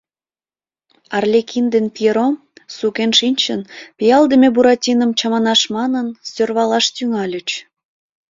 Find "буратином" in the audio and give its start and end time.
4.55-5.11